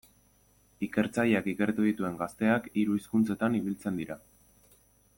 Ikertzaileak 0.87 1.49
ikertu 1.53 1.85
dituen 1.89 2.17
gazteak 2.23 2.71
hiru 2.71 2.99
hizkuntzetan 3.01 3.59
ibiltzen 3.63 4.01
dira. 4.03 4.19